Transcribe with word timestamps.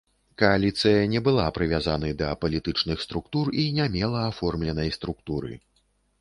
Кааліцыя 0.41 1.01
не 1.11 1.19
была 1.27 1.43
прывязаны 1.57 2.09
да 2.21 2.29
палітычных 2.45 3.05
структур 3.05 3.53
і 3.65 3.67
не 3.77 3.87
мела 3.97 4.25
аформленай 4.31 4.89
структуры. 4.99 5.53